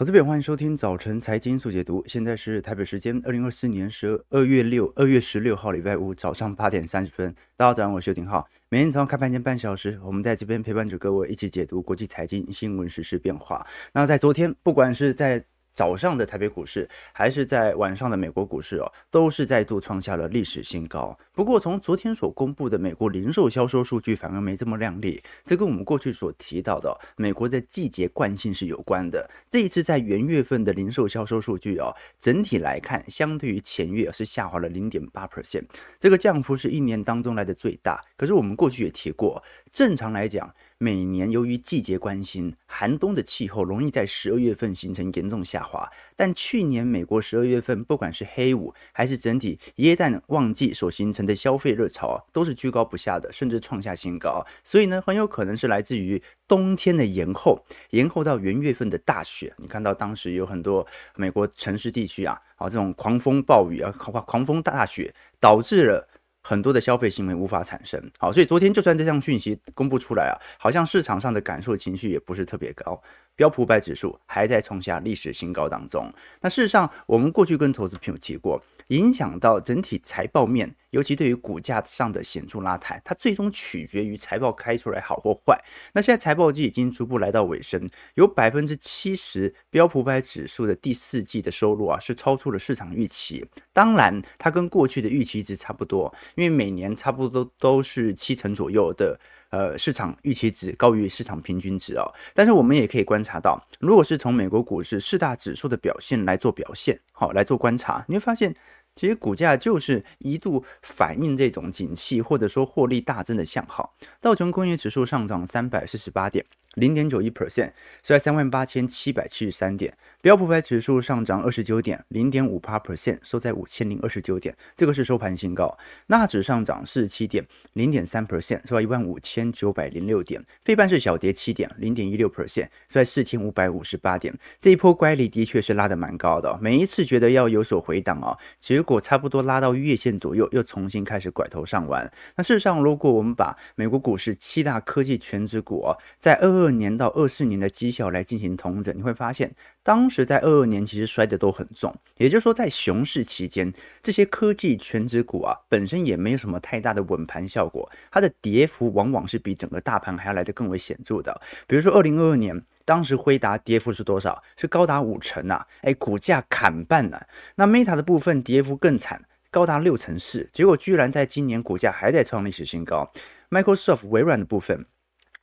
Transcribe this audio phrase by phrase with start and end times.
[0.00, 2.02] 投资表，欢迎收听早晨财经速解读。
[2.06, 7.34] 现在是台北时间二零二四年十二月六二月十六号礼拜五早上八点三十分。
[7.54, 8.48] 大家早上好，我是邱廷浩。
[8.70, 13.66] 每天早上开盘前半小时，我们在这边陪伴着各位一起解读国际财经新闻、时事变化。
[13.92, 21.18] 那在昨天，不管是在早上的台北股市，还是在晚上的美国股市哦，都是再度创下了历史新高。
[21.32, 29.30] 不过，从昨天所公布的美国零售销售数据反而没这么亮丽，这跟我们过去所提到的美国的季节惯性是有关的。
[29.48, 35.64] 这一次在元月份的零售销售数据哦，整体来看，相对于前月是下滑了零点八 percent，
[35.98, 38.00] 这个降幅是一年当中来的最大。
[38.16, 40.52] 可是我们过去也提过，正常来讲，
[40.82, 45.86] 每年由于季节关系，寒冬的气候容易在十二月份形成严重下滑。
[46.16, 54.42] 但去年美国十二月份，不管是黑五还是整体耶诞旺季所形成的消费热潮啊，都是居高不下的，甚至创下新高。
[54.64, 59.52] 所以呢，很有可能是来自于冬天的延后，延后到元月份的大雪。
[59.58, 66.08] 你看到当时有很多美国城市地区啊，啊这种狂风暴雨啊，狂狂风大雪，导致了。
[66.42, 73.00] 很多的消费行为无法产生，好，所以昨天就算这项讯息公布出来啊，好像市场上的感受情绪也不是特别高，
[73.36, 76.12] 标普百指数还在创下历史新高当中。
[76.40, 85.62] 那事实上，我们过去跟投资朋友提过，影响到整体财报面，尤其对于股价上的显著拉抬，它最终取决于财报开出来好或坏。
[85.92, 93.46] 那现在财报季已经逐步来到尾声，有百分之七十标普百指数的第四季的收入啊是超出了市场预期。
[93.74, 96.12] 当然，它跟过去的预期值差不多。
[96.34, 99.18] 因为每年差不多都是七成左右的，
[99.50, 102.12] 呃，市场预期值高于市场平均值哦。
[102.34, 108.54] 但是我们也可以观察到，如果是从美国股市四大指数的表现来做表现，好来做观察，你会发现，
[108.96, 113.94] 其实股价就是一度反映这种景气或者说获利大增的向好。
[114.20, 116.44] 道琼工业指数上涨三百四十八点。
[116.74, 119.96] 零点九一 percent，收在三万八千七百七十三点。
[120.22, 125.76] 标普百指数上涨二十九点，零点五八 percent，收在五千零二十九点，这个是收盘新高。
[126.08, 130.44] 纳指上涨四十七点，零点三 percent，收在一万五千九百零六点。
[130.62, 134.32] 费半是小跌七点，零点一六 percent，收在四千五百五十八点。
[134.60, 142.10] 这一波乖离的确是拉得蛮高的，每一次觉得要有所回档啊，结果差不多拉到月线左右，又重新开始拐头上弯。
[142.36, 151.94] 那事实上，如果我们把美国股市七大科技权值股啊，在二二二年到二四年的绩效来进行统整，你会发现，当时在二二年其实摔得都很重。
[152.16, 153.72] 也就是说，在熊市期间，
[154.02, 161.40] 这些科技权值股啊，本身也没有什么太大的稳盘效果，它的跌幅往往是比整个大盘还要来得更为显著的。
[161.66, 164.42] 比如说，二零二二年，当时辉达跌幅是多少？
[164.56, 165.66] 是高达五成啊！
[165.82, 167.26] 哎，股价砍半了。
[167.56, 173.10] 那 Meta 的部分跌幅更惨，高达六成四，结果居然在今年股价还在创历史新高。
[173.50, 174.84] Microsoft 微软的部分。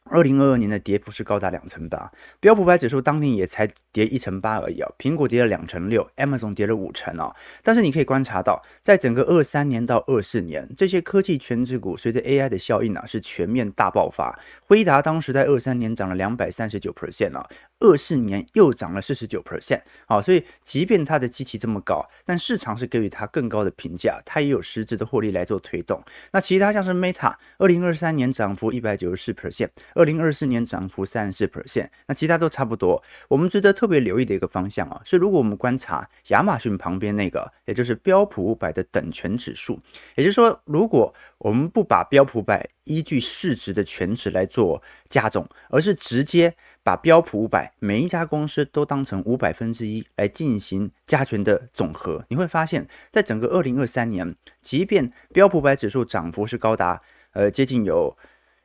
[0.09, 4.89] 二零二二年的跌幅是高达两成八，标普百指数当年也才跌一成八而已啊。
[4.97, 7.35] 苹果跌了两成六，Amazon 跌了五成啊。
[7.63, 14.37] 但是你可以观察到，在整个二三年到二四年，这些科技权值股随着 AI 的效应啊，是全面大爆发。
[14.61, 17.47] 辉达当时在二三年涨了两百三十九 percent 啊。
[17.79, 26.03] 二四年又涨了四十九 percent，好，所以即便它的基期这么高，但市场是给予它更高的评价，它也有实质的获利来做推动。
[26.31, 33.03] 那其他像是 Meta，二零二三年涨幅一百九十四 percent，二零二四年涨幅三十四 percent，那其他都差不多。
[33.27, 39.79] 我们值得特别留意的一个方向啊，是如果我们观察亚马逊旁边那个，也就是标普五百的等权指数，
[40.15, 46.55] 也就是说，如果我们不把标普五百依据市值的权值来做加总，而是直接
[46.87, 57.01] 把标普五百每一家公司都当成五百分之一来进行加权的总和，你会发现在整个二零二三年，即便标普五百指数涨幅是高达
[57.33, 58.15] 呃接近有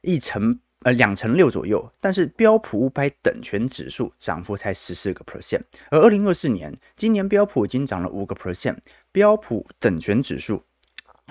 [0.03, 8.77] 一成呃两成六左右，但是标普五百等权指数涨幅才十四个 percent，而二零二四年今年标普已经涨了五个 percent，
[9.11, 10.63] 标普等权指数。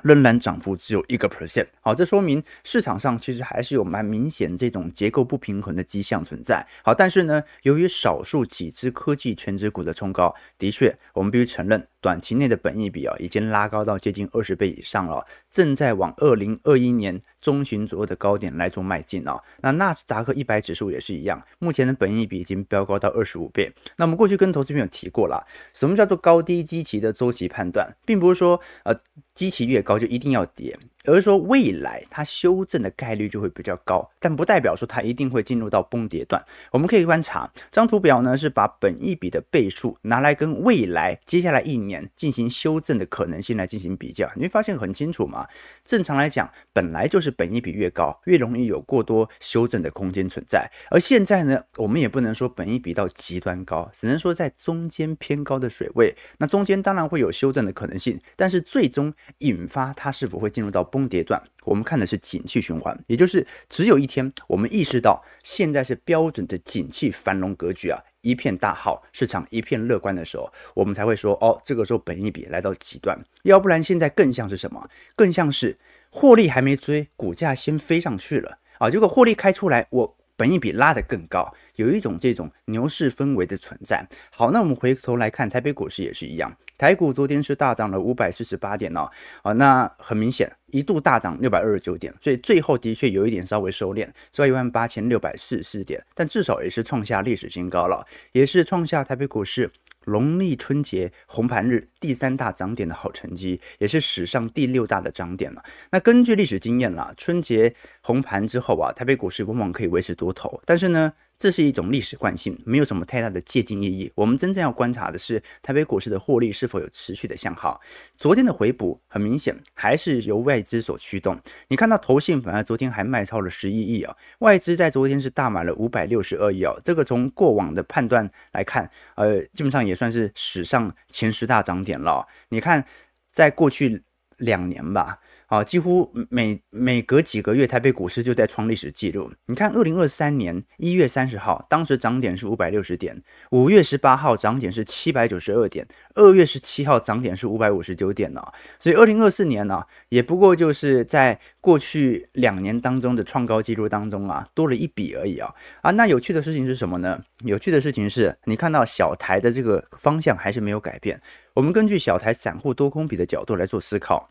[0.03, 6.66] 仍然涨幅只有一个 percent，好，这说明市场上其实还是有蛮明显这种结构不平衡的迹象存在。
[6.84, 11.88] 好，但是呢，由于少数几只科技全指股的冲高，的确，我们必须承认。
[12.01, 19.39] 短期内的本益比啊，已经拉高到接近二十倍以上了，正在往二零二一年中旬左右的高点来做迈进啊。
[19.62, 23.71] 那纳斯达克一百指数也是一样，目前的本益比已经飙高到二十五倍。
[23.98, 28.95] 那我们过去跟投资朋友提过了，什么叫做高低基期的周期判断，并不是说呃
[29.36, 36.44] 基期越高就一定要跌，而是说未来它修正的概率就会比较高，但不代表说它一定会进入到崩跌段。
[36.71, 45.48] 我们可以观察这张图表呢，是把本一笔的倍数拿来跟未来接下来一年进行修正的可能性来进行比较，你会发现很清楚嘛。
[45.83, 50.69] 正常来讲，本来就是本一笔越高，越容易有过多修正的空间存在。
[50.89, 56.15] 而现在呢，我们也不能说本一笔到极端高，只能说在中间偏高的水位。
[56.38, 74.89] 那中间当然会有修正的可能性，但是最终引发它是否会进入到崩跌段，我们看的是景气循环，也就是只有一天，我们意识到现在是标准的景气繁荣格局啊，一片大好，市场一片乐观的时候，我们才会说哦，这个时候本一比来到极端，要不然现在更像是什么？
[75.15, 75.77] 更像是
[76.11, 80.17] 获利还没追，股价先飞上去了啊，结果获利开出来，我。
[80.41, 84.03] 本益比拉得更高，有一种这种牛市氛围的存在。
[84.31, 89.07] 好，那我们回头来看台北股市也是一样，台股昨天是大涨了五百四十八点哦，
[89.43, 99.69] 啊，那很明显一度大涨六百二十九点，所以最后的确有一点稍微收敛，收一万八千六百四十四点，但至少也是创下历史新高了，也是创下台北股市。
[100.05, 105.63] 农历春节红盘日第三大涨点的好成绩，也是史上第六大的涨点了。
[105.91, 114.12] 那根据历史经验啦，春节红盘之后啊，台北股市往往可以维持多头，但是呢，这是一种历史惯性，没有什么太大的借鉴意义。
[114.15, 117.80] 我们真正要观察的是台北股市的获利是否有持续的向好。
[118.18, 121.39] 昨天的回补很明显还是由外资所驱动。
[121.68, 126.74] 你看到投信反而昨天还卖超了十一亿啊，外资在昨天是大买了五百六十二亿啊。
[126.83, 132.27] 这个从过往的判断来看，呃，基本上也算是史上前十大涨点了。
[132.50, 132.83] 你看，
[133.31, 134.03] 在过去
[134.38, 135.19] 两年吧。
[135.51, 139.30] 啊，几乎每每隔几个月，台北股市就在创历史记录。
[139.48, 143.18] 你看，二零二三年一月三十号，当时涨点是五百六十点；
[143.50, 148.42] 五月十八号涨点是七百九十二点；二月十七号涨点是五百五十九点呢。
[148.80, 155.53] 所以，二零二四年呢，也不过就是在过去两年当中的创高记录当中啊，多了一笔而已啊。
[155.81, 157.21] 啊，那有趣的事情是什么呢？
[157.44, 161.19] 有趣的事情是你看到小台的这个方向还是没有改变。
[161.56, 164.30] 我们根据小台散户多空比的角度来做思考。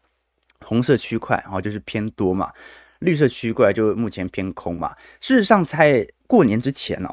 [0.64, 2.48] 红色区块啊，就是偏多嘛；
[3.00, 4.94] 绿色区块就目前偏空嘛。
[5.20, 7.12] 事实上，在过年之前呢，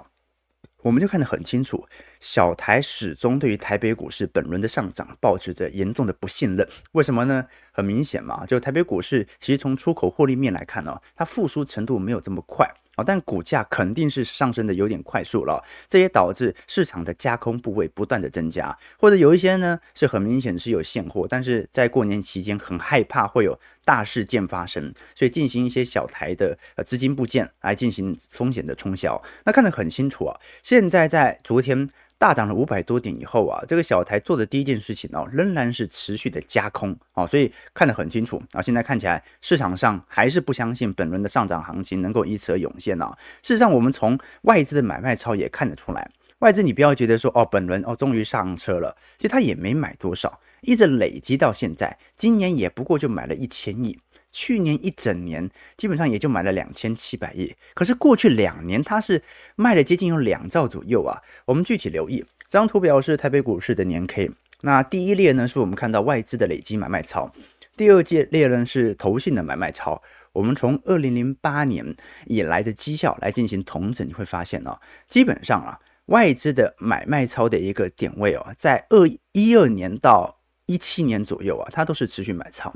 [0.83, 1.87] 我们就看得很清楚，
[2.19, 6.67] 小台始终对于台北股市本轮的上涨保持着严重的不信任。
[6.91, 7.45] 为什么呢？
[7.71, 12.69] 很明显嘛，就台北股市其实从出口获利面来看呢，它复苏程度没有这么快。
[12.97, 29.21] 啊，但股价肯定是上升的有点快速了，这也导致市场的加空部位不断的增加，或者有一些呢是很明显是有现货，但是在过年期间很害怕会有大事件发生，所以进行一些小台的呃资金部件来进行风险的冲销。
[29.45, 31.87] 那看得很清楚啊，现在在昨天。
[32.19, 38.61] 大涨了五百多点以后啊，这个小台做的第一件事情哦，仍然是持续的加空啊，所以看得很清楚啊。
[38.61, 43.15] 现在看起来市场上还是不相信本轮的上涨行情能够以此而涌现啊。
[43.43, 46.09] 事实上，我们从外资的买卖超也看得出来，
[46.39, 53.99] 外资你不要觉得说哦，本轮哦终于上车了，其实他也没买多少，一直累积到现在，今年也不过就买了一千亿。
[54.39, 59.19] 去年一整年基本上也就买了两千七百亿，可是过去两年它是
[59.55, 61.19] 卖了接近有两兆左右啊。
[61.45, 64.29] 我们具体留意这张图表是台北股市的年 K，
[64.61, 67.31] 那第一列呢是我们看到外资的累积买卖超，
[67.75, 69.99] 第二届列呢是投信的买卖超。
[70.33, 71.95] 我们从二零零八年
[72.27, 80.37] 以来的绩效来进行统整，你会发现哦，基本上啊外资的买卖超的一个点位哦，在二一二年到
[80.67, 82.71] 一七年左右啊，它都是持续买超。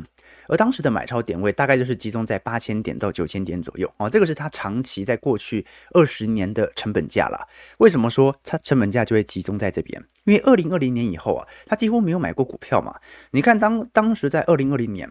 [0.52, 7.48] 而当时的买超点位大概就是集中在八千点到九千点左右哦，这个是它长期在过去二十年的成本价了。
[7.78, 10.04] 为什么说它成本价就会集中在这边？
[10.26, 13.00] 因为二零二零年以后啊，它几乎没有买过股票嘛。
[13.32, 15.10] 你看当当时在二零二零年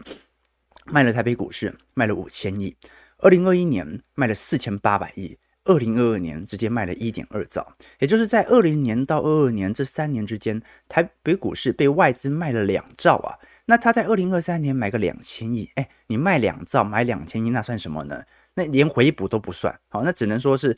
[0.85, 2.77] 卖了台北股市卖了五千亿，
[3.17, 13.39] 二零二一年卖了四千八百亿，二零二二年直接卖了一点二兆，也就是在二零年到二二年这三年之间，台北股市被外资卖了两兆啊。
[13.71, 18.21] 那他在二零二三年买个两千亿，哎，你卖两兆买两千亿，那算什么呢？
[18.55, 20.75] 那连回补都不算，好，那只能说是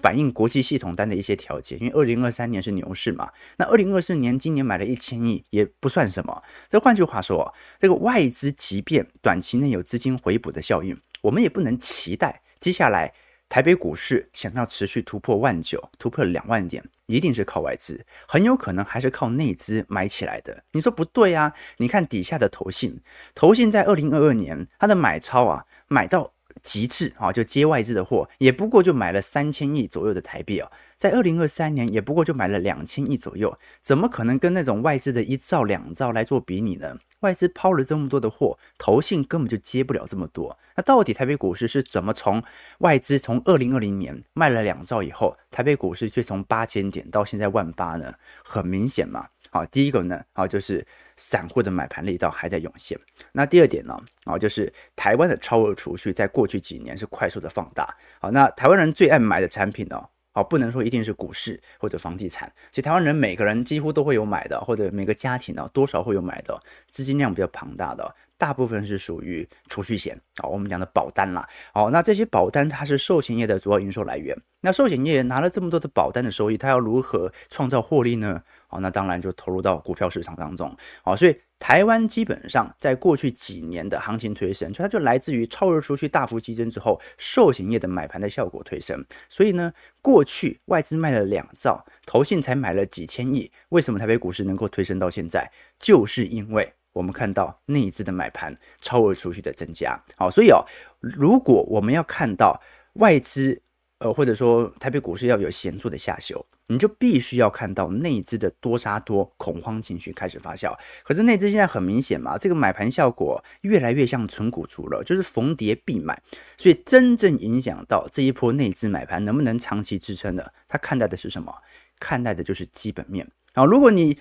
[0.00, 1.76] 反映国际系统单的一些调节。
[1.76, 6.42] 因为二零二三年是牛市嘛，那二零二四年今年买了一千亿也不算什么。
[6.68, 13.14] 这换句话说，这个外资即便短期内有资金回补的效应，我们也不能期待接下来。
[13.52, 20.64] 台北股市想要持续突破万九，突破两万点，一定是靠外资，很有可能还是靠内资买起来的。
[20.72, 21.52] 你说不对啊？
[21.76, 22.98] 你看底下的投信，
[23.34, 26.32] 投信在二零二二年它的买超啊，买到
[26.62, 36.98] 极致啊，就接外资的货，也不过就买了三千亿左右的台币啊，在二零二三年也不过就买了两千亿左右，怎么可能跟那种外资的一兆两兆来做比拟呢？
[37.20, 40.58] 外资抛了这么多的货，投信根本就接不了这么多。
[40.76, 42.42] 那到底台北股市是怎么从
[42.78, 48.14] 外资从二零二零年卖了两兆以后，台北股市却从八千点到现在万八呢？
[48.44, 49.28] 很明显嘛。
[49.52, 52.98] 好，第一个呢，好就是散户的买盘力道还在涌现。
[53.32, 53.94] 那第二点呢，
[54.24, 57.94] 啊就是台湾的超额储蓄在过去几年是快速的放大。
[58.18, 68.16] 好，那台湾人最爱买的产品呢，好不能说一定是股市或者房地产，其实台湾人每个人几乎都会有买的，或者每个家庭呢多少会有买的，资金量比较庞大的。
[68.42, 71.48] 大部分是属于储蓄险啊，我们讲的保单啦。
[71.72, 74.36] 好，那这些保单它是寿险业的主要营收来源。
[74.62, 78.42] 那寿险业拿了这么多的保单的收益，它要如何创造获利呢？
[78.66, 80.76] 好，那当然就投入到股票市场当中。
[81.04, 89.04] 好，所以台湾基本上在过去几年的行情推升，它就来自于超额储蓄大幅激增之后，寿险业的买盘的效果推升。
[89.28, 95.48] 所以呢，过去外资卖了两兆，投信才买了几千亿，为什么台北股市能够推升到现在？
[95.78, 96.72] 就是因为。
[96.92, 100.64] 我们看到内资的买盘、超额储蓄的增加，好，所以哦，
[101.00, 102.60] 如果我们要看到
[102.94, 103.62] 外资，
[103.98, 110.76] 呃，或者说台北股市要有显著的下修，你就必须要看到内资的多杀多恐慌情绪开始发酵。
[111.04, 116.20] 可是内资现在很明显嘛，这个买盘效果越来越像存股族了，就是逢跌必买。
[116.56, 121.54] 所以真正影响到这一波内资买盘能不能长期支撑的，他看待的是什么？
[122.00, 123.30] 看待的就是基本面。
[123.54, 124.18] 好，如果你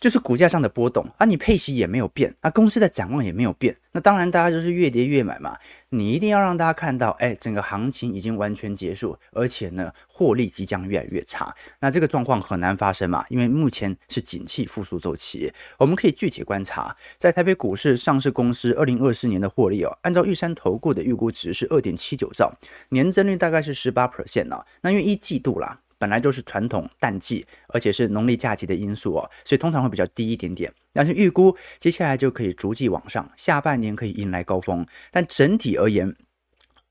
[0.00, 5.56] 就是股价上的波动啊，你配息也没有变，啊，公司的展望也没有变，那当然大家就是越跌越买嘛。
[5.90, 11.54] 你一定要让大家看到，哎，整个行情已经完全结束，而且呢，获利即将越来越差。
[11.80, 15.50] 那这个状况很难发生嘛，因为目前是景气复苏周期。
[15.78, 22.52] 我们可以具体观察，在台北股市上市公司二零二四年的获利哦，按照玉山投顾的预估值是二点七九兆，
[22.88, 24.66] 年增率大概是十八 percent 啊。
[24.82, 25.78] 那因为一季度啦。
[26.04, 30.70] 本来就是传统淡季，而且是农历假期的因素哦，所以通常会比较低一点点。
[30.92, 34.86] 但是预估接下来就可以逐季往上，下半年可以迎来高峰。
[35.10, 36.14] 但整体而言，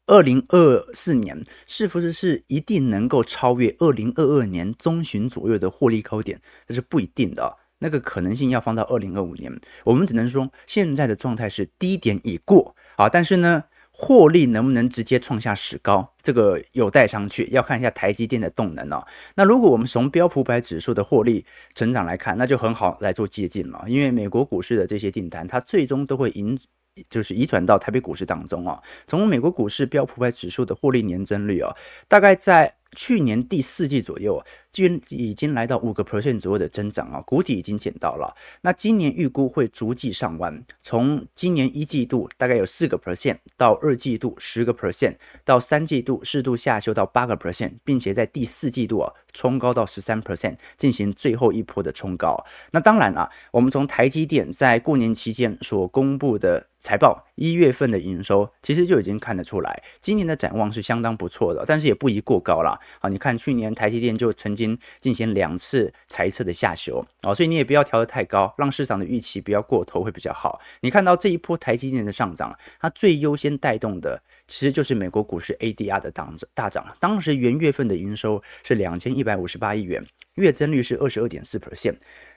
[0.08, 6.42] 二零二四年是不是是一定能够超越二零二二年中旬左右的获利高点？
[6.68, 9.56] 这是不一定的，那个可能性要放到二零二五年。
[9.84, 13.66] 我们只能说现在的状态是低点已过啊，但是呢。
[13.96, 16.14] 获利能不能直接创下史高？
[16.22, 19.06] 这个有待商榷，要看一下台积电的动能哦。
[19.36, 21.46] 那如果我们从标普百指数的获利
[21.76, 23.84] 成长来看，那就很好来做借鉴了。
[23.88, 26.60] 因为美国股市的这些订单，它最终都会引，
[27.08, 28.82] 就是移转到台北股市当中啊。
[29.06, 31.74] 从美国股市标普百指数的获利年增率啊，
[32.08, 32.76] 大概在。
[32.96, 38.36] 去年第四季左右，就已经来到五个 percent 左右的增长啊，谷底已经捡到了。
[38.62, 52.44] 那今年预估会逐季上弯，从今年一季度大概有四个 percent，到二季度十个 percent，到三季度适度下修到八个 percent，并且在第四季度啊冲高到十三 percent，进行最后一波的冲高。
[52.72, 56.68] 那当然啊，我们从台积电在过年期间所公布的。
[56.84, 62.80] 财报一月份的营收其实就已经看得出来，今年的展望是相当不错的，但是也不宜过高了。
[63.00, 70.62] 好，你看去年台积电就曾经进行两次财测的下修，哦，所以你也不要调得太高，让市场的预期不要过头会比较好。
[70.82, 76.86] 你看到这一波台积电的上涨，它最优先带动的其实就是美国股市 ADR 的大涨，大涨。
[77.00, 81.96] 当时元月份的营收是两千一百五十八亿元，月增率是二十二点四 percent。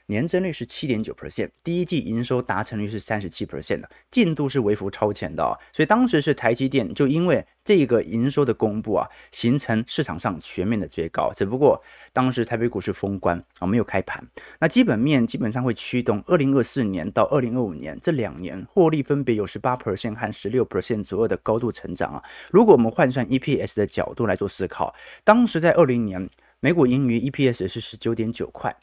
[0.09, 11.83] 年增率是七点九 percent，第一季营收达成率是三十七 percent 的进度是微幅超前的哦，所以当时是台积电就因为这个营收的公布啊，形成市场上全面的追高，只不过
[12.13, 14.25] 当时台北股市封关啊，没有开盘，
[14.61, 22.23] 那基本面基本上会驱动二零二四年到二零二五年这两年获利分别有十八 percent 和十六 percent 左右的高度成长啊。
[22.53, 24.95] 如果我们换算 EPS 的角度来做思考，
[25.25, 28.77] 当时在二零年每股盈余 EPS 是十九点九块。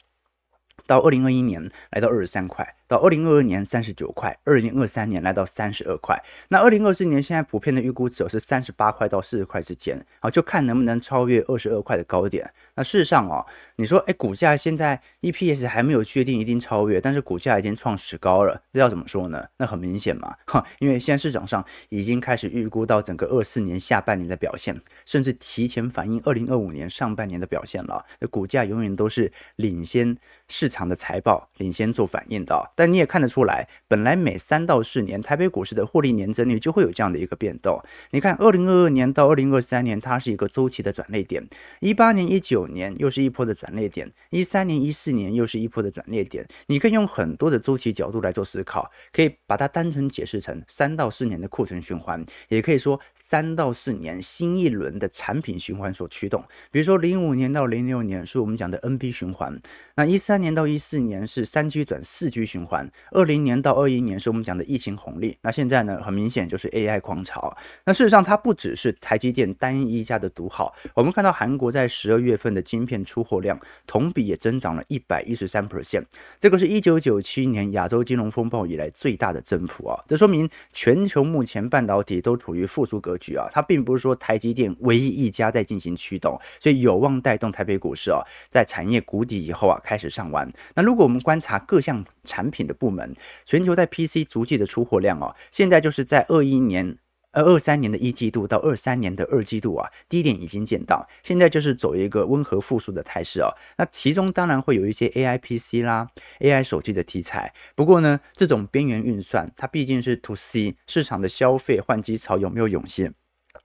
[0.86, 6.22] 到二零二一年来到二十三块，到二零二二年三十九块，二零二三年来到三十二块。
[6.48, 12.52] 那二零二四年现在普遍的预估值是三十八块到四十块之间，好，就看能不能超越二十二块的高点。
[12.74, 13.44] 那事实上哦，
[13.76, 19.46] 你说哎，股价现在 EPS 还没有确定一定超越，但是股价已经创史高了，这要怎么说呢？
[19.56, 28.04] 那很明显嘛，哈，因为现在市场上已经开始预估到整个二四年下半年的表现，甚至提前反映二零二五年上半年的表现了。
[28.20, 30.16] 那股价永远都是领先
[30.48, 37.80] 市场的财报领先做反应的，但你也看得出来，本来每三到四年台北股市的获利年增率就会有这样的一个变动。
[38.10, 41.42] 你看，二零二二年到二零二三年，它是一个周期的转捩点；
[41.80, 46.46] 一八年、一九年又是一波的转捩点；一三年、一四年又是一波的转捩点。
[46.66, 56.44] 你可以用很多的周期角度来做思考，可以把它单纯解释成三到四年的库存循环，也可以说三到四年新一轮的产品循环所驱动。
[56.70, 59.60] 比如说，零五年到零六年是我们讲的 NB 循环，
[59.96, 65.36] 那一三年到一四年是三 G 转四 G 循环，环二零年到二一年是我们讲的疫情红利。
[65.42, 67.56] 那现在呢，很明显就是 AI 狂潮。
[67.84, 70.74] 那事实上，它不只是台积电单一家的独好。
[70.94, 76.04] 我们看到韩国在十二月份的晶片出货量同比也增长了一百一十三 percent，
[76.38, 80.02] 这个是一九九七年亚洲金融风暴以来最大的增幅啊！
[80.06, 90.48] 这说明全球目前半导体都处于复苏格局啊，它并不是说台积电唯一一家在进行驱动，所以有望带动台北股市啊，在产业谷底以后啊开始上完。
[90.74, 93.12] 那如果我们观察各项产品品的部门，
[93.44, 96.96] 全球在 PC 逐季的出货量哦，现在就是在二一年。
[97.34, 103.50] 呃二三年的一季度到二三年的二季度啊，低点已经见到，现在就是走一个温和复苏的态势哦。
[103.76, 106.06] 那其中当然会有一些 AI PC 啦、
[106.38, 107.52] AI 手机的题材。
[107.74, 113.12] 不过呢，这种边缘运算它毕竟是 To C 市场的消费换机潮有没有涌现，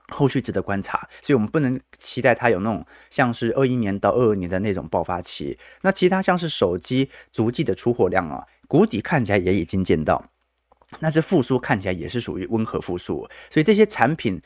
[0.10, 1.08] 后续值得观察。
[1.22, 5.58] 所以我们不能期待它有那种像是二一年到二二年的那种爆发期。
[5.82, 10.30] 那其他像是手机足迹的出货量啊，谷底看起来也已经见到。
[11.00, 14.42] 那这复苏看起来也是属于温和复苏，所以这些产品，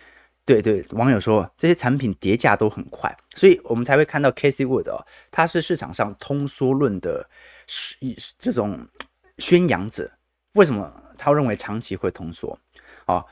[0.46, 7.30] 对对，网友说这些产品叠价都很快，所以我们才会看到 Casey Wood 哦，他是市场上通缩论的
[8.38, 8.86] 这种
[9.38, 10.12] 宣扬者。
[10.56, 12.60] 为什么他认为长期会通缩？
[13.06, 13.24] 啊？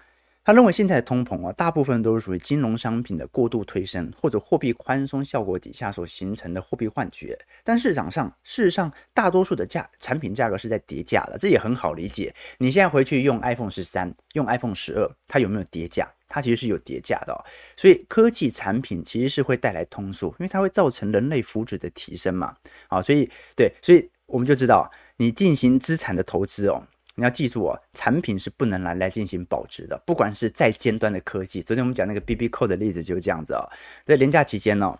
[0.51, 7.39] 他认为现在的通膨啊，大部分都是属于金融商品的过度推升，或者货币宽松效果底下所形成的货币幻觉。
[7.63, 12.36] 但市场上，事实上，大多数的价产品价格是在跌价的，这也很好理解。
[12.58, 16.05] 你现在回去用 iPhone 十三，用 iPhone 十二，它有没有跌价？
[16.27, 17.39] 它其实是有跌价的哦。
[17.77, 22.53] 所以科技产品其实是会带来通缩，因为它会造成人类福祉的提升嘛。
[22.89, 26.84] 啊，所以对，所以我们就知道，你进行资产的投资哦。
[27.15, 31.62] 你要记住哦，产品是不能拿来进行保值的，不管是再尖端的科技。
[31.62, 33.68] 昨天我们讲那个 BB Code 的例子就是这样子哦。
[34.06, 34.98] 在连假期间呢，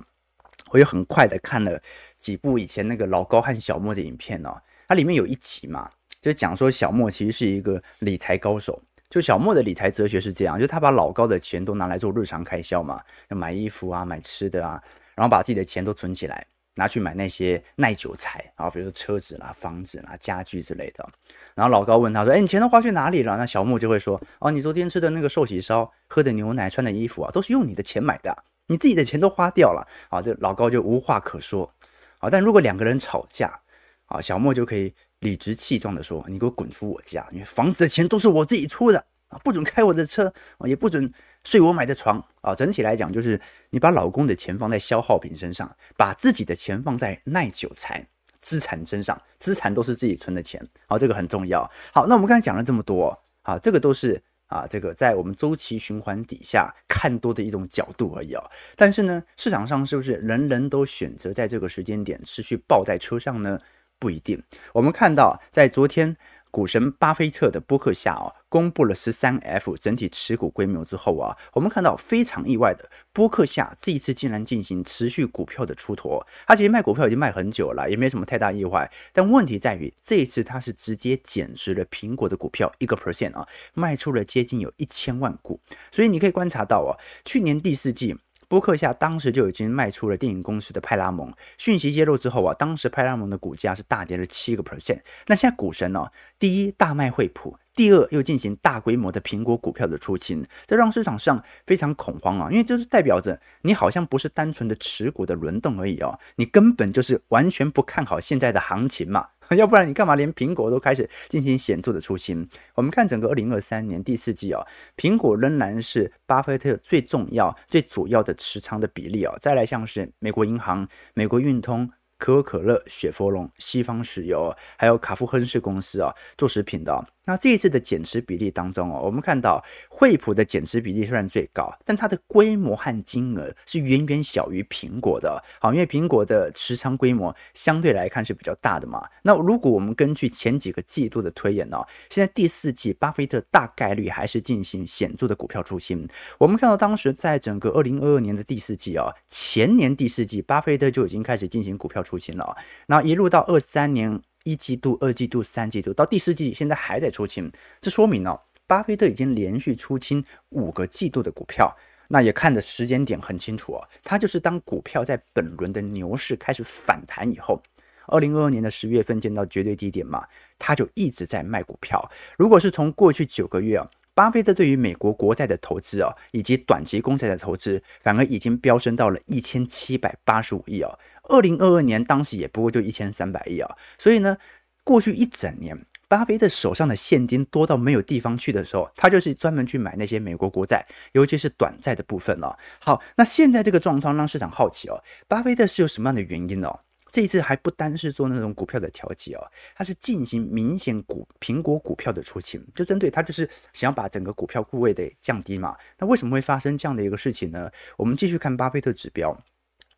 [0.72, 1.82] 我又很快的看了
[2.18, 4.62] 几部以前那个老高和小莫的影片哦。
[4.88, 5.90] 它里面有一集嘛，
[6.20, 8.82] 就讲说小莫其实是一个理财高手。
[9.10, 14.82] 就小莫的理财哲学是这样，就他把老高的钱都拿来做日常开销嘛，要买衣服啊，买吃的啊，
[15.16, 16.48] 然后把自己的钱都存起来。
[16.76, 21.08] 拿去买那些耐久财啊，比如说车子啦、房子啦、家具之类的。
[21.54, 28.36] 然后老高问他说：“哎，你钱都花去哪里了？”那小莫就会说：“哦，你昨天吃的那个寿喜烧、喝的牛奶、穿的衣服啊，都是用你的钱买的，
[28.68, 31.72] 你自己的钱都花掉了。”啊，这老高就无话可说。
[32.20, 33.60] 啊，但如果两个人吵架，
[34.06, 41.12] 啊，小莫就可以理直气壮地说：“你给我滚出我家，因为房子的钱都是我自己出的啊，不准开我的车啊，也不准。”
[41.44, 43.40] 睡我买的床啊，整体来讲就是
[43.72, 48.08] 你把老公的钱放在消耗品身上，把自己的钱放在耐久财
[48.40, 51.70] 资产身上，资产都是自己存的钱，好，这个很重要。
[51.92, 58.44] 好，那我们刚才讲了这么多，啊，这个都是啊，这个在我们周期循环底下看多的一种角度而已啊。
[58.76, 63.60] 但是呢，市场上是不是人人都选择在这个时间点持续抱在车上呢？
[63.98, 64.42] 不一定。
[64.74, 66.16] 我们看到在昨天。
[66.52, 76.28] 股神巴菲特的波克夏啊，公布了十三 F 整体持股规模之后啊，我们看到非常意外的，波克夏这一次竟然进行持续股票的出脱。
[76.46, 78.92] 他其实卖股票已经卖很久了，也没什么太大意外。
[79.14, 85.60] 但问题在于，这一次他是直接减持了苹果的股票一个 percent 啊，卖出了接近有一千万股。
[85.90, 88.18] 所以你可以观察到啊，去年第四季。
[88.52, 95.00] 播客下当时就已经卖出了电影公司的派拉蒙，讯息揭露之后啊，当时派拉蒙的股价是大跌了七个 percent。
[95.28, 96.06] 那现在股神呢、
[96.38, 97.56] 第一大卖惠普。
[97.74, 102.50] 第二，又进行大规模的苹果股票的出清，这让市场上非常恐慌啊！
[102.52, 112.46] 因为这是代表着你好像不是单纯的持股的轮动而已哦，你根本就是完全不看好现在的行情嘛， 要不然你干嘛连苹果都开始进行显著的出清？
[112.76, 114.62] 我们看整个二零二三年第四季啊，
[114.98, 119.34] 苹果仍然是巴菲特最重要、最主要的持仓的比例啊。
[119.40, 121.90] 再来像是美国银行、美国运通。
[122.18, 127.04] 可口可乐、雪佛龙、西方石油，还有卡夫亨氏公司啊，做食品的。
[127.26, 135.42] 那这一次的减持比例当中哦，我们看到惠普的减持比例虽然最高，但它的规模和金额是远远小于苹果的。
[135.60, 139.08] 好，因为苹果的持仓规模相对来看是比较大的嘛。
[139.22, 141.78] 那如果我们根据前几个季度的推演呢，
[142.10, 146.08] 现在第四季巴菲特大概率还是进行显著的股票出清。
[146.40, 152.58] 我们看到当时在整个二零二二年的第四季啊，前年第四季巴菲特就已经开始进行股票出清了。
[152.88, 154.22] 那一路到二三年。
[154.44, 161.76] 一季度、二季度、三季度，到第四季现在还在出清，这说明呢，巴菲特已经连续出清五个季度的股票。
[162.14, 167.64] 那也看的时间点很清楚哦，他就是当股票在本轮的牛市开始反弹以后，
[168.08, 170.28] 二零二二年的十月份见到绝对低点嘛，
[170.60, 172.12] 他就一直在卖股票。
[172.38, 180.92] 如果是从过去九个月啊，巴菲特对于美国国债的投资啊，以及短期公债的投资，反而已经飙升到了一千七百八十五亿啊。
[181.32, 184.38] 二零二二年当时也不过就一千三百亿啊，所以呢，
[184.84, 185.86] 过去一整年。
[186.12, 192.60] 巴菲特手上的现金多到没有地方去的时候，他就是专门去买那些美国国债，尤其是短债的部分了。
[192.82, 196.82] 好，那现在这个状况让市场好奇哦，巴菲特是有什么样的原因哦？
[197.10, 205.78] 这一次还不单是做那种股票的调节哦，他是进行明显股苹果股票的出清，就针对他就是想要把整个股票部位的降低嘛。
[205.98, 207.72] 那为什么会发生这样的一个事情呢？
[207.96, 209.42] 我们继续看巴菲特指标。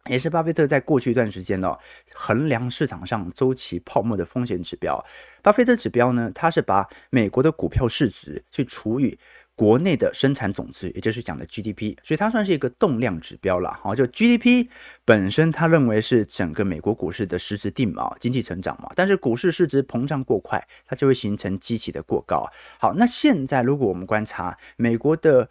[0.09, 1.77] 也是巴菲特在过去一段时间呢，
[2.13, 5.03] 衡量市场上周期泡沫的风险指标。
[5.41, 9.17] 巴菲特指标呢，它是把美国的股票市值去除以
[9.55, 13.71] 国内的生产总值，也就是讲的 GDP，所以它算是一个动量指标了。
[13.81, 14.67] 好，就 GDP
[15.05, 18.91] 本身，他认为是整个美国股市的实质定锚，经济成长嘛。
[18.95, 22.45] 但是股市市值膨胀过快，它就会形成基期的过高。
[22.77, 25.49] 好，那现在如果我们观察美国的。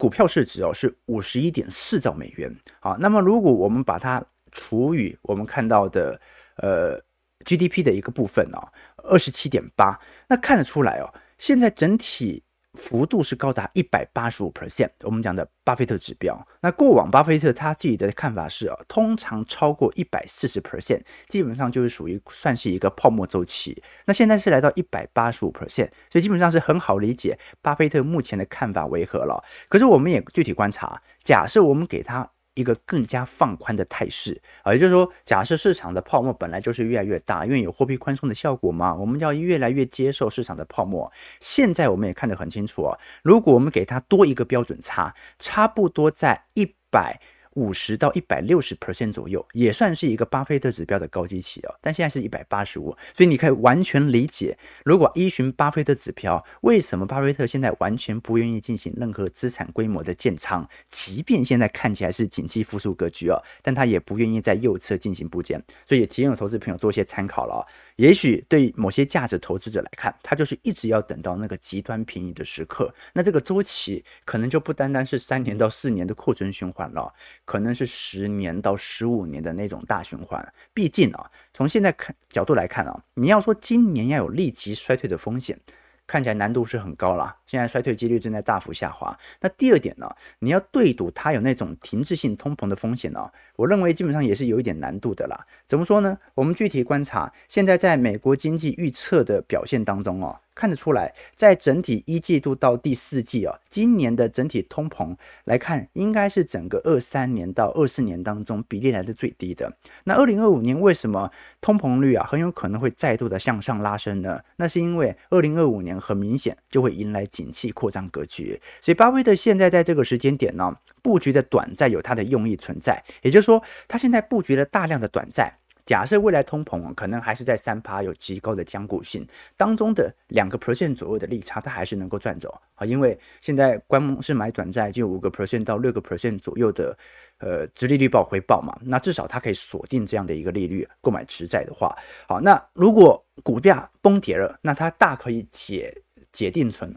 [0.00, 6.18] 股票市值哦是五十一点四兆美元，好，那么如果我们把它除以我们看到的
[6.56, 6.98] 呃
[7.44, 8.58] GDP 的一个部分哦，
[9.04, 12.42] 二十七点八，那看得出来哦，现在整体。
[12.74, 16.46] 幅度是高达一百八十五 percent，我们讲的巴菲特指标。
[16.60, 23.82] 那过往巴菲特他自己的看法是啊，通常超过一百四十 percent，基本上就是属于算是一个泡沫周期。
[24.06, 29.42] 那现在是来到一百八十五 percent，所以基本上是很好理解巴菲特目前的看法为何了。
[29.68, 32.30] 可是我们也具体观察，假设我们给他。
[32.60, 41.10] 一个更加放宽的态势啊，也就是说，假设市场的泡沫本来就是越来越大，因为有货币宽松的效果嘛，我们要越来越接受市场的泡沫。
[41.40, 47.20] 现在我们也看得很清楚啊，如果我们给它多一个标准差，差不多在一百。
[47.54, 51.74] 五十到一百六十 percent 左右，也算是一个巴菲特指标的高基期哦。
[51.80, 65.62] 但现在是一百八十五，所以你可以完全理解，如果依循巴菲特指标，为什么巴菲特现在完全不愿意进行任何资产规模的建仓，即便现在看起来是景气复苏格局哦，但他也不愿意在右侧进行部件。
[65.84, 67.66] 所以也提醒投资朋友做一些参考了。
[67.96, 77.12] 也许对某些价值投资者来看，他就是一直要等到那个极端便宜的时刻，那这个周期可能就不单单是三年到四年的库存循环了。
[77.44, 85.58] 可能是十年到十五年的那种大循环，毕竟啊，从现在看角度来看啊，你要说今年要有立即衰退的风险。
[86.06, 89.16] 看起来难度是很高了，现在衰退几率正在大幅下滑。
[89.40, 95.46] 那第二点呢，你要对赌它有那种停滞性通膨的风险呢，我认为基本上也是有一点难度的啦。
[95.66, 96.18] 怎么说呢？
[96.34, 100.36] 我们具体观察，现在在美国经济预测的表现当中哦。
[100.60, 109.72] 看得出来，在整体一季度到第四季啊，今年的整体通膨来看，应该是整个二三年到二四年当中比例来的最低的。
[110.04, 111.30] 那二零二五年为什么
[111.62, 114.38] 通膨率啊很有可能会再度的向上拉升呢？
[114.56, 125.59] 那是因为二零二五年很明显就会迎来景气扩张格局，所以巴菲特现在在这个时间点呢，布局的短债有它的用意存在，也就是说，他现在布局了大量的短债。
[125.90, 129.26] 假设未来通膨可能还是在三趴，有极高的僵固性，
[129.56, 132.86] 当中的两个 percent 左右的利差，它还是能够赚走啊。
[132.86, 136.96] 因为现在光是买短债就有五个 percent 到六个 percent 左右的
[137.38, 141.92] 呃殖利率报回报嘛，那至少它可以锁定这样的一个利率购买持债的话，
[142.28, 145.92] 好，那如果股价崩跌了，那它大可以解
[146.30, 146.94] 解定存。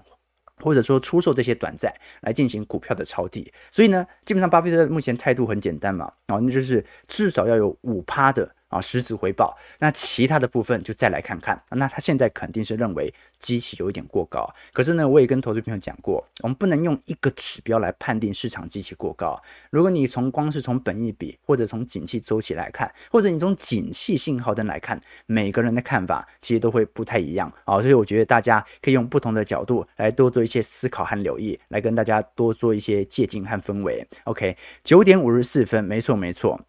[0.61, 8.49] 或者说出售这些短债来进行股票的抄底，所以呢，基本上巴菲特目前态度很简单嘛，啊，那就是至少要有五趴的。
[8.73, 11.61] 啊，实质回报，那其他的部分就再来看看。
[11.69, 19.39] 那他现在肯定是认为基期有一点过高，可是呢，我也跟投资朋友讲过，我们不能用一个指标来判定市场基期过高。
[19.69, 27.79] 如果你从光是从本益比，或者从景气周期来看，或者你从景气信号灯来看，每个人的看法其实都会不太一样啊。
[27.79, 34.07] 所以我觉得大家可以用不同的角度来多做一些思考和留意，来跟大家多做一些借鉴和氛围。
[34.23, 36.59] OK，九点五十四分，没错没错。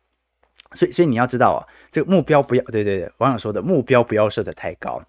[0.74, 1.60] 所以，所以你要知道啊，
[1.90, 5.02] 这个目标不要，对对对，网友说的目标不要设得太高，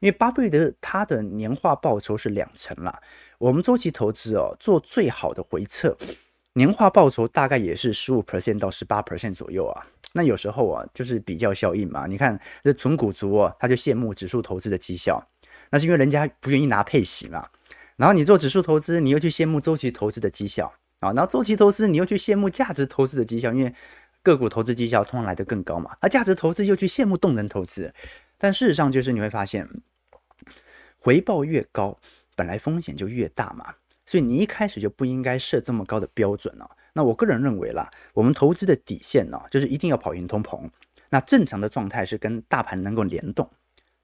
[0.00, 3.00] 因为巴菲特他的年化报酬是两成啦。
[3.38, 5.96] 我们周期投资哦，做最好的回测，
[6.54, 9.86] 年化报酬大概也是十五 percent 到十八 percent 左右啊。
[10.14, 12.06] 那有时候啊，就是比较效应嘛。
[12.06, 15.26] 你看这纯股族哦，他就羡慕指数投资的绩效，
[15.70, 17.48] 那是因为人家不愿意拿配息嘛。
[17.96, 23.72] 然后你做指数投资，你又去羡慕周期投资的绩效啊，然后周期投资你又去羡慕价值投资的绩效，因为。
[24.22, 27.92] 个股投资绩效通常来得更高嘛，而价值投资又去羡慕动能投资，
[28.38, 29.68] 但事实上就是你会发现，
[30.96, 31.98] 回报越高，
[32.36, 33.74] 本来风险就越大嘛。
[34.04, 36.68] 所以你一开始就不应该设这么高的标准了。
[36.92, 40.68] 那我个人认为啦，我们投资的底线呢，就是一定要跑赢通膨。
[41.08, 43.48] 那正常的状态是跟大盘能够联动。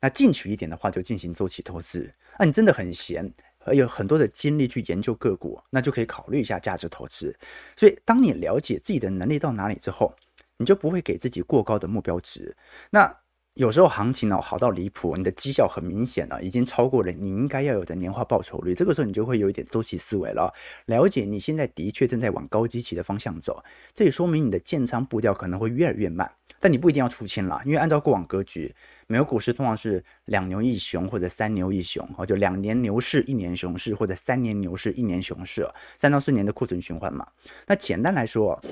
[0.00, 2.14] 那进取一点的话，就进行周期投资。
[2.38, 3.30] 那你真的很闲，
[3.68, 7.36] 而有很多的精力去研究个股，那就可以考虑一下价值投资。
[7.76, 10.12] 所以，当你了解自己的能力到哪里之后，
[10.56, 12.56] 你就不会给自己过高的目标值。
[12.90, 13.14] 那
[13.58, 18.72] 有时候行情呢好到离谱，你的绩效很明显了，已经超过了你应该要有的年化报酬率。
[18.72, 20.54] 这个时候你就会有一点周期思维了，
[20.86, 23.60] 了解你现在的确正在往高基期的方向走，
[23.92, 26.30] 这也说明你的建仓步调可能会越来越慢。
[26.60, 28.72] 但你不一定要出清了，因为按照过往格局，
[29.08, 37.26] 美国股市通常是两牛一熊或者三牛一熊，哦就两年牛市一年熊市，或者三年牛市一年熊市，三到四年的库存循环嘛。
[37.66, 38.62] 那简单来说，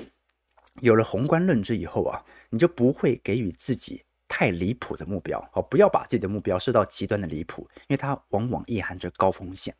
[0.79, 4.03] 有了宏观认知以后啊，你就不会给予自己。
[4.27, 9.73] 太离谱的目标，好，不要把自己的目标设到极端的离谱，因为它往往意含着高风险。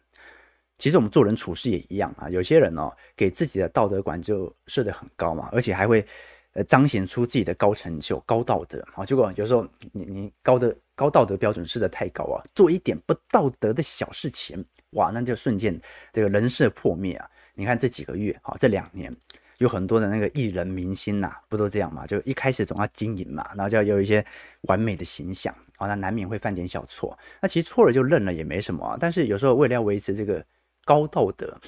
[0.78, 6.06] 其实我们做人处事也一样啊，有些人哦，给自己的道德观就设得很高嘛，而且还会
[6.54, 9.04] 呃彰显出自己的高成就、高道德啊。
[9.04, 15.80] 结果有时候你你高的高道德标准设得太高啊，做一点不道德的小事情，哇，那就瞬间
[16.14, 17.30] 这个人设破灭啊。
[17.56, 19.12] 你看这几个月，好，这两年。
[19.58, 22.06] 有很多的那个艺人明星呐、不都这样嘛？
[22.06, 24.24] 就一开始总要经营嘛，然后就要有一些
[24.62, 27.18] 完美的形象啊，那难免会犯点小错。
[27.42, 28.98] 那其实错了就认了也没什么啊。
[29.00, 30.46] 但是有时候为了要维持这个
[30.86, 31.60] 高道德、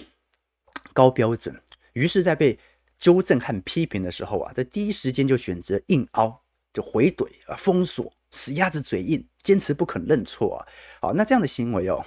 [0.93, 1.59] 高标准，
[1.93, 2.57] 于是，在被
[2.97, 10.67] 纠正和批评的时候啊，在第一时间就选择硬凹，就回怼啊，封锁，死鸭子嘴硬，坚持不肯认错啊。
[11.01, 12.05] 好，那这样的行为哦，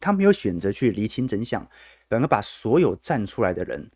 [0.00, 1.66] 他没有选择去厘清真相，
[2.10, 3.88] 反而把所有站出来的人。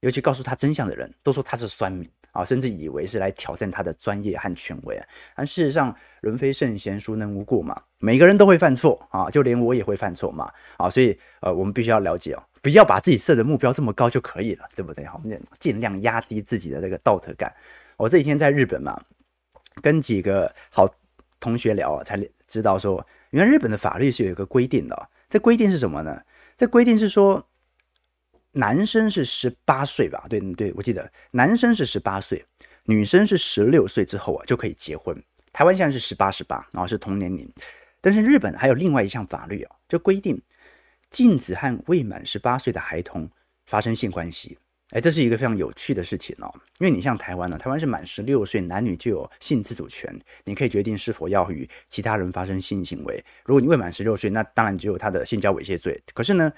[0.00, 5.06] 尤其告诉他真相的人都说他是酸民啊，甚至以为是来挑战他的专业和权威啊。
[5.34, 7.82] 但事实上，人非圣贤，孰能无过嘛？
[7.98, 10.88] 每个人都会犯错啊，就连我也会犯错嘛啊。
[10.90, 15.06] 所以呃，我们必须要了解哦，不要把自己设的目标这么高就可以了，对不对？
[15.14, 17.52] 我们尽量压低自己的这个道德感。
[17.96, 19.00] 我这几天在日本嘛，
[19.80, 20.86] 跟几个好
[21.40, 25.08] 同学聊，才知道说，原来日本的法律是有一个规定的。
[25.28, 26.20] 这规定是什么呢？
[26.54, 27.48] 这规定是说。
[28.56, 30.24] 男生是十八岁吧？
[30.30, 32.42] 对对，我记得男生是十八岁，
[32.84, 35.14] 女生是十六岁之后啊就可以结婚。
[35.52, 37.46] 台湾现在是十八十八，然后是同年龄。
[38.00, 40.40] 但是日本还有另外一项法律啊，就规定
[41.10, 43.28] 禁止和未满十八岁的孩童
[43.66, 44.56] 发生性关系。
[44.90, 46.50] 哎，这是一个非常有趣的事情哦。
[46.78, 53.22] 因为你像台湾呢，台湾是满十六岁，男女就有性自主权，你可以决定是否要与其他人发生性行为。
[53.44, 56.00] 如果你未满十六岁，那当然只有他的性交猥亵罪。
[56.14, 56.52] 可是呢，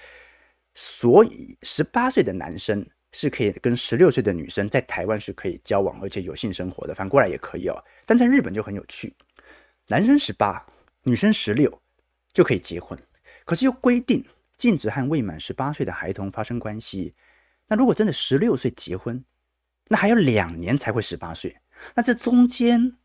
[0.74, 7.85] 所以，十八岁的男生是可以跟十六岁的女生在台湾是可以交往，而且有性生活的，反过来也可以哦。
[8.07, 9.14] 但在日本就很有趣，
[9.88, 10.64] 男生十八，
[11.02, 11.81] 女生十六
[12.33, 12.98] 就可以结婚，
[13.44, 14.24] 可是又规定
[14.57, 17.14] 禁止和未满十八岁的孩童发生关系。
[17.66, 19.24] 那如果真的十六岁结婚，
[19.88, 21.57] 那还要两年才会十八岁。
[21.94, 22.96] 那这中间，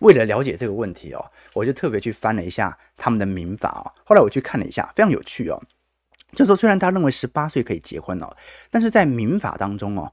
[0.00, 3.84] 为了了解这个问题哦，我就特别去翻了一下他们的民法哦。
[4.04, 5.62] 后来我去看了一下，非常有趣哦。
[6.36, 8.36] 就说虽然他认为十八岁可以结婚哦，
[8.70, 10.12] 但是在民法当中哦，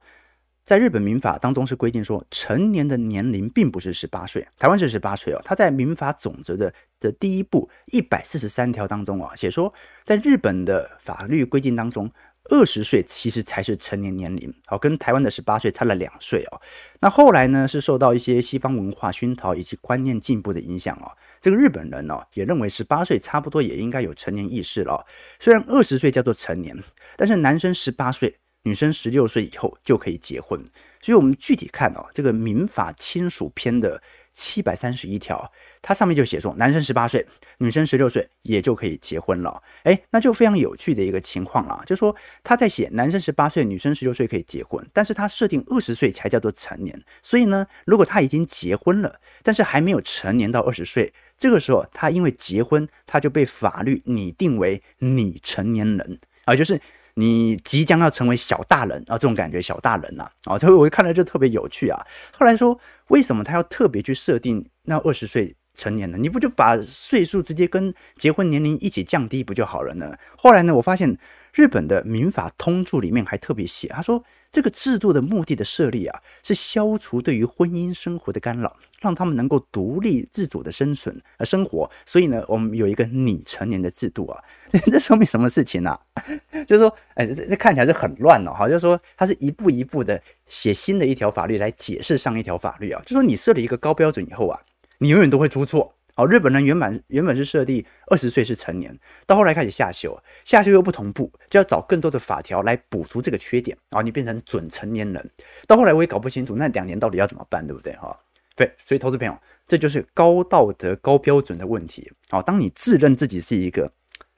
[0.66, 5.42] 在日本民法当中是规定说成年的年龄并不是十八岁，台湾是十八岁哦。
[5.46, 9.72] 他在民法总则的的第一部一百四十三条当中啊，写说
[10.04, 12.10] 在日本的法律规定当中。
[12.50, 16.60] 二十岁其实才是成年年龄，好，跟台湾的十八岁差了两岁哦。
[17.00, 21.08] 那后来呢，是受到一些西方文化熏陶以及观念进步的影响哦。
[21.44, 25.06] 这个日本人呢，也认为十八岁差不多也应该有成年意识了。
[25.40, 26.74] 虽然二十岁叫做成年，
[27.18, 30.64] 但是男生十八岁，女生十六岁以后就可以结婚。
[31.02, 34.02] 所以，我们具体看哦，这个民法亲属篇的。
[34.34, 37.26] 七百三十一条，它上面就写说，男生十八岁，
[37.60, 39.62] 女生十六岁也就可以结婚了。
[39.84, 47.00] 诶，那就非常有趣的一个情况了，就是说他在写男生十八岁，女生十六岁可以结婚，但是他设定二十岁才叫做成年。
[47.22, 56.82] 所以呢，如果他已经结婚了，但是还没有成年到二十岁，这个时候他因为结婚，他就被法律拟定为拟成年人啊，就是。
[57.16, 62.00] 你即将要成为小大人啊，这种感觉小大人呐啊， 所以我一看了就特别有趣啊。
[62.32, 66.18] 后来说，为什么他要特别去设定那二十岁成年呢？
[66.18, 70.16] 你不就把岁数直接跟结婚年龄一起降低不就好了呢？
[70.38, 71.18] 后来呢，我发现。
[71.54, 81.90] 日本的民法通注里面还特别写，他说这个制度的目的的设立啊，是消除对于婚姻生活的干扰，让他们能够独立自主的生存和生活。
[82.06, 84.44] 所以呢，我们有一个拟成年的制度啊，
[84.92, 86.24] 这说明什么事情呢、啊？
[86.66, 94.60] 就是说，哎，这这看起来是很乱哦，好，就是说他是一步一步的写新的一条法律来解释上一条法律啊，就说你设了一个高标准以后啊，
[94.98, 95.94] 你永远都会出错。
[96.16, 98.96] 好，日本人原本原本是设定二十岁是成年，
[99.26, 105.32] 到后来开始下修，下修又不同步，就要找更多的法条来补足这个缺点，然后你变成准成年人。
[105.66, 107.94] 到后来我也搞不清楚，那两年到底要怎么办，对不对？
[107.94, 108.16] 哈，
[108.56, 109.36] 对，所以投资朋友，
[109.68, 112.12] 这就是高道德、高标准的问题。
[112.30, 113.92] 好，当你自认自己是一个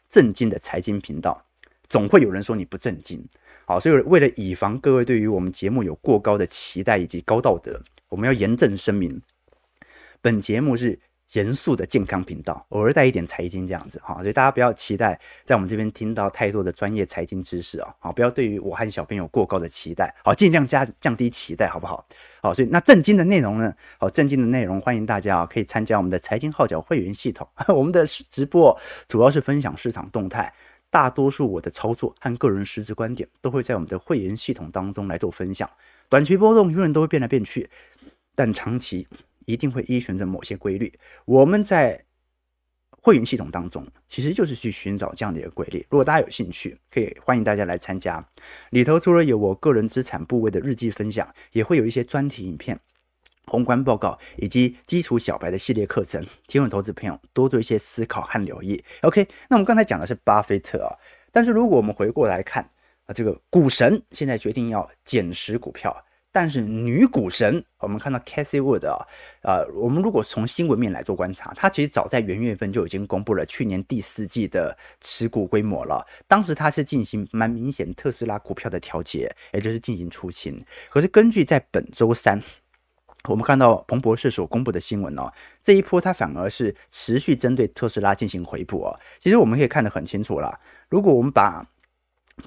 [0.07, 1.45] 正经的财经频道，
[1.89, 3.21] 总会有人说你不正经。
[3.65, 9.21] 好，所以为了以防各位对于我们节目有过高的期待以及高道德，我们要严正声明，
[10.21, 11.01] 本节目是。
[11.33, 22.05] 严肃的健康频道，偶尔带一点财经这样子哈，所以大家不要期待在我们这边听到太多的专业财经知识啊，好，不要对于我和小朋友过高的期待，好，尽量加降低期待，好不好？
[22.41, 30.53] 好，所以那正经的内容呢，好，正经的内容，欢迎大家啊可以参加我们的财经号角会员系统， 我们的直播主要是分享市场动态，
[30.89, 35.69] 大多数我的操作和个人实质观点都会在我们的会员系统当中来做分享，
[36.07, 37.69] 短期波动永远都会变来变去，
[38.35, 39.07] 但长期。
[39.45, 40.93] 一定会依循着某些规律。
[41.25, 42.03] 我们在
[42.89, 45.85] 会员系统当中，其实就是去寻找这样的一个规律。
[45.89, 48.25] 如果大家有兴趣，可以欢迎大家来参加。
[48.71, 52.79] 里头除了有我个人资产部位的日记分享，也会有一些专题影片、
[53.45, 58.83] 宏观报告以及基础小白的系列课程，提供投资朋友多做一些思考和留意。
[59.01, 60.89] OK，那我们刚才讲的是巴菲特啊，
[61.31, 62.67] 但是如果我们回过来看
[63.05, 65.95] 啊，这个股神现在决定要减持股票。
[66.35, 69.07] 但是女股神，我们看到 Cathie Wood 啊，
[69.41, 76.05] 呃，我们如果从新闻面来做观察，她其实早在元月份就已经公布了去年第四季的持股规模了。
[76.27, 80.61] 当时她是进行蛮明显特斯拉股票的调节，也就是进行出清。
[80.89, 82.37] 可是根据在本周三，
[83.29, 88.99] 我们看到彭博士所公布的新闻哦，这一波它反而是持续针对特斯拉进行回补哦。
[89.19, 91.65] 其实我们可以看得很清楚了，如果我们把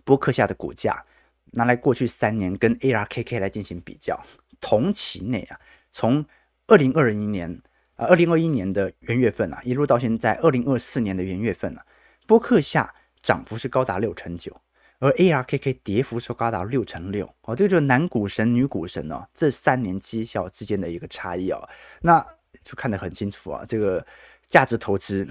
[0.05, 1.03] 波克夏的股价。
[1.52, 4.20] 拿来过去三年跟 ARKK 来进行比较，
[4.61, 5.58] 同期内啊，
[5.90, 6.24] 从
[6.66, 7.62] 二零二零年
[7.94, 11.84] 啊，二零二一年的元月份啊，一路到现在二零二四年的元月份啊，
[12.26, 14.61] 波克夏涨幅是高达六成九，
[14.98, 17.26] 而 ARKK 跌幅是高达六成六。
[17.42, 21.68] 哦，这个就是男股神、女股神哦，这三年绩效之间的一个差异哦，
[22.02, 22.24] 那
[22.62, 24.04] 就看得很清楚啊，这个
[24.46, 25.26] 价值投资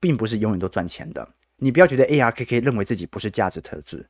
[0.00, 1.28] 并不是永远都赚钱的。
[1.62, 4.04] 你不要觉得 ARKK 认为自己不是价值投资，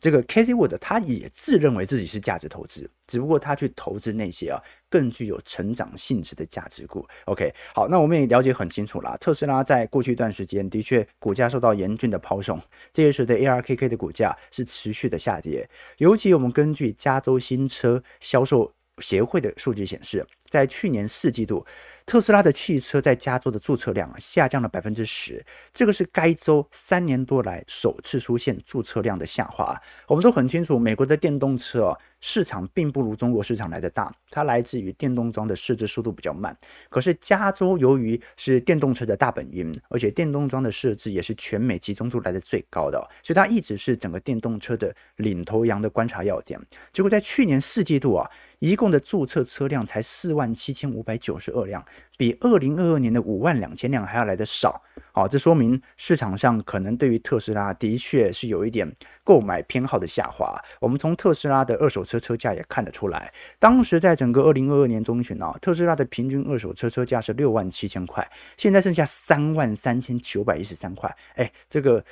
[0.00, 7.06] 这个 Cathie Wood 他也自认为自己是价值投资，只不过他去投资那些啊更具有成长性质的价值股。
[7.26, 12.58] OK，好，那我们也了解很清楚了，特斯拉在过去一段时间的确股价受到严峻的抛售，
[12.90, 15.68] 这也使得 ARKK 的股价是持续的下跌。
[15.98, 21.66] 尤其我们根据加州新车销售协会的数据显示，在去年四季度。
[22.06, 29.80] 特斯拉的汽车在加州的注册量下降了百分之十，这个是该州三年多来首次出现注册量的下滑。
[30.06, 36.56] 我们都很清楚，美国的电动车啊，市场并不如中国市场来的大，它来自于电动桩的设置速度比较慢。
[36.90, 46.60] 可是加州由于是电动车的大本营，而且电动桩的设置也是全美集中度来的最高的，所以它一直是整个电动车的领头羊的观察要点。
[46.92, 51.82] 结果在去年四季度啊，一共的注册车辆才四万七千五百九十二辆。
[52.16, 58.90] 比二零二二年的五万两千辆还要来得少，好，这说明市场上可能对于特斯拉的确是有一点
[59.22, 60.56] 购买偏好的下滑。
[60.80, 72.04] 我们从特斯拉的二手车车价也看得出来，当时在整个二零二二年中旬啊，特斯拉的平均二手车车价是六万七千块，现在剩下三万三千九百一十三块，哎，这个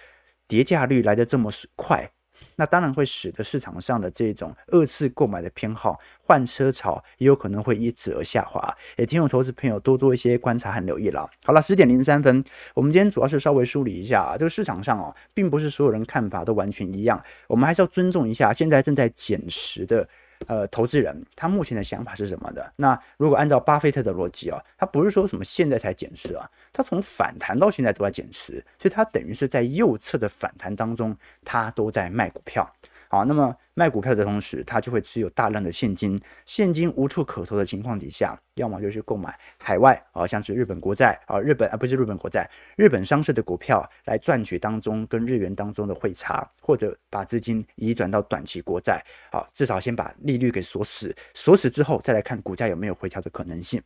[0.48, 2.10] 跌价率来的这么快。
[2.56, 8.74] 那当然会使得市场上的这种二次购买的偏好、换车潮也有可能会因此而下滑。
[8.96, 11.28] 也请我投资朋友多做一些观察和留意了。
[11.44, 12.42] 好了，十点零三分，
[12.74, 20.08] 我们今天主要是稍微梳理一下啊，这个市场上哦，并不是所有人看法都完全一样，我们还是要尊重一下现在正在减持的。
[20.46, 22.72] 呃，投资人他目前的想法是什么的？
[22.76, 32.68] 那如果按照巴菲特的逻辑啊，他不是说什么现在才减持啊，他从反弹到现在都在减持，所以他等于是在右侧的反弹当中，他都在卖股票。
[33.12, 53.82] 好，那么卖股票的同时，他就会持有大量的现金，现金无处可投的情况底下，要么就是购买海外啊，像是日本国债啊，日本啊不是日本国债，日本上市的股票来赚取当中跟日元当中的汇差，或者把资金移转到短期国债，好，至少先把利率给锁死，锁死之后再来看股价有没有回调的可能性。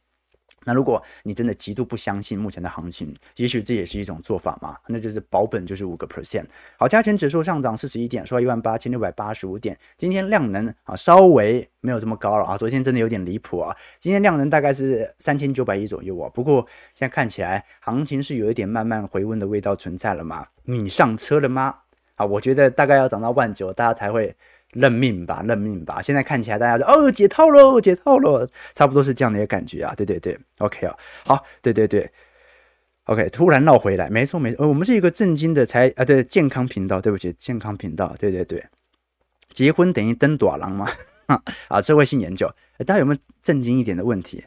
[0.66, 6.44] 那如果你真的极度不相信目前的行情，也许这也是一种做法嘛，那就是保本就是五个 percent。
[6.76, 9.79] 好，加权指数上涨四十一点，收一万八千六百八十五点。
[9.96, 13.74] 今天量能啊稍微没有这么高了啊，昨天真的有点离谱啊。
[14.00, 20.48] 今天量能大概是三千九百亿左右啊，不过现在看起来行情是有一点慢慢回温的味道存在了嘛。
[20.64, 21.76] 你上车了吗？
[22.16, 24.35] 啊，我觉得大概要涨到万九，大家才会。
[24.77, 26.01] 认命吧，认命吧！
[26.01, 29.95] 现在看起来大家说哦，解套喽，解套喽，差不多是这样的一个感觉啊。
[29.97, 32.11] 对对对，OK 啊，好，对对对
[33.05, 38.65] ，OK，突然绕回来，没错没错，呃，我们是一个正经的才啊，对，健康频道，对不起，健康频道，对对对，
[39.53, 40.89] 结婚等于登短廊吗？
[41.69, 42.49] 啊，社会性研究，
[42.87, 44.45] 大家有没有正经一点的问题？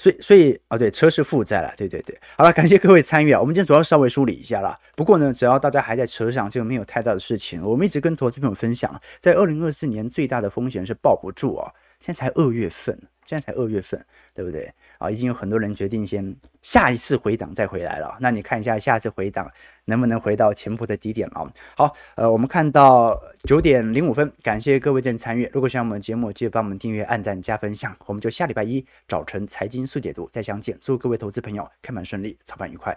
[0.00, 2.18] 所以，所以啊，对，车是负债了，对对对。
[2.34, 3.38] 好了，感谢各位参与啊。
[3.38, 4.74] 我们今天主要稍微梳理一下啦。
[4.96, 7.62] 不过呢，只要大家还在车上，就没有太大的事情。
[7.62, 11.70] 我们一直跟投资朋友分享，在二零二四年最大的风险是抱不住啊。
[11.98, 12.98] 现在才二月份。
[13.26, 14.02] 现在才二月份，
[14.34, 15.10] 对不对啊？
[15.10, 18.16] 已经有很多人决定先下一次回档再回来了。
[18.20, 19.50] 那你看一下下一次回档
[19.86, 21.50] 能不能回到前波的低点啊？
[21.74, 25.50] 好，呃，我们看到九点零五分，感谢各位的参与。
[25.52, 27.96] 如果喜欢我们节目，记得帮我们订阅、按赞、加分享。
[28.06, 30.78] 我们就下礼拜一早晨财经速解读再相见。
[30.80, 32.96] 祝各位投资朋友开盘顺利，操盘愉快。